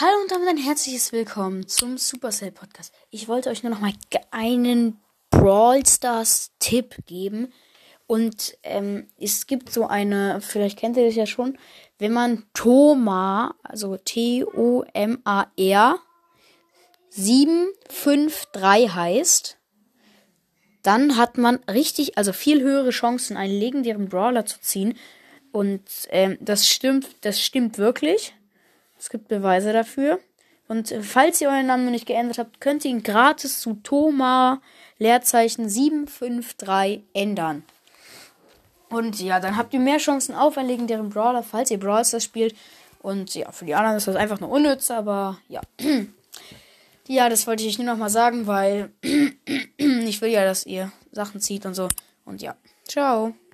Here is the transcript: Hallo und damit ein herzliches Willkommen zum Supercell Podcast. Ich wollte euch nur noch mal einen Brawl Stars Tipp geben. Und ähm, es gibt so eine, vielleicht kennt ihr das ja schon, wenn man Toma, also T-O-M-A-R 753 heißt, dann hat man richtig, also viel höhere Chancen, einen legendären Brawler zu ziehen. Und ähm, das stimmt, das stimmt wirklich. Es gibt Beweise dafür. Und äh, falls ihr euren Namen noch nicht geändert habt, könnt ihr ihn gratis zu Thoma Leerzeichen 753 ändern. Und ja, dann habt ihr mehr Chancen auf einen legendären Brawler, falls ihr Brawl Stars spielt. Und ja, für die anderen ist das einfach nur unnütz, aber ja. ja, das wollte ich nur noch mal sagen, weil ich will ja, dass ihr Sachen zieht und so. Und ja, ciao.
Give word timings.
Hallo 0.00 0.12
und 0.22 0.30
damit 0.30 0.48
ein 0.48 0.58
herzliches 0.58 1.10
Willkommen 1.10 1.66
zum 1.66 1.98
Supercell 1.98 2.52
Podcast. 2.52 2.94
Ich 3.10 3.26
wollte 3.26 3.50
euch 3.50 3.64
nur 3.64 3.72
noch 3.72 3.80
mal 3.80 3.92
einen 4.30 5.00
Brawl 5.28 5.84
Stars 5.84 6.52
Tipp 6.60 6.94
geben. 7.06 7.52
Und 8.06 8.56
ähm, 8.62 9.08
es 9.18 9.48
gibt 9.48 9.72
so 9.72 9.88
eine, 9.88 10.40
vielleicht 10.40 10.78
kennt 10.78 10.96
ihr 10.96 11.04
das 11.04 11.16
ja 11.16 11.26
schon, 11.26 11.58
wenn 11.98 12.12
man 12.12 12.44
Toma, 12.54 13.56
also 13.64 13.96
T-O-M-A-R 13.96 15.98
753 17.10 18.94
heißt, 18.94 19.58
dann 20.84 21.16
hat 21.16 21.38
man 21.38 21.56
richtig, 21.68 22.16
also 22.16 22.32
viel 22.32 22.62
höhere 22.62 22.90
Chancen, 22.90 23.36
einen 23.36 23.58
legendären 23.58 24.08
Brawler 24.08 24.46
zu 24.46 24.60
ziehen. 24.60 24.96
Und 25.50 25.82
ähm, 26.10 26.38
das 26.40 26.68
stimmt, 26.68 27.08
das 27.22 27.42
stimmt 27.42 27.78
wirklich. 27.78 28.32
Es 28.98 29.10
gibt 29.10 29.28
Beweise 29.28 29.72
dafür. 29.72 30.18
Und 30.68 30.92
äh, 30.92 31.02
falls 31.02 31.40
ihr 31.40 31.48
euren 31.48 31.66
Namen 31.66 31.84
noch 31.84 31.92
nicht 31.92 32.06
geändert 32.06 32.38
habt, 32.38 32.60
könnt 32.60 32.84
ihr 32.84 32.90
ihn 32.90 33.02
gratis 33.02 33.60
zu 33.60 33.74
Thoma 33.82 34.60
Leerzeichen 34.98 35.68
753 35.68 37.02
ändern. 37.14 37.62
Und 38.90 39.20
ja, 39.20 39.40
dann 39.40 39.56
habt 39.56 39.74
ihr 39.74 39.80
mehr 39.80 39.98
Chancen 39.98 40.34
auf 40.34 40.56
einen 40.56 40.68
legendären 40.68 41.10
Brawler, 41.10 41.42
falls 41.42 41.70
ihr 41.70 41.78
Brawl 41.78 42.04
Stars 42.04 42.24
spielt. 42.24 42.54
Und 43.00 43.34
ja, 43.34 43.52
für 43.52 43.64
die 43.64 43.74
anderen 43.74 43.96
ist 43.96 44.08
das 44.08 44.16
einfach 44.16 44.40
nur 44.40 44.50
unnütz, 44.50 44.90
aber 44.90 45.38
ja. 45.48 45.60
ja, 47.06 47.28
das 47.28 47.46
wollte 47.46 47.64
ich 47.64 47.78
nur 47.78 47.86
noch 47.86 47.96
mal 47.96 48.10
sagen, 48.10 48.46
weil 48.46 48.90
ich 49.76 50.20
will 50.20 50.30
ja, 50.30 50.44
dass 50.44 50.66
ihr 50.66 50.90
Sachen 51.12 51.40
zieht 51.40 51.66
und 51.66 51.74
so. 51.74 51.88
Und 52.24 52.42
ja, 52.42 52.56
ciao. 52.86 53.34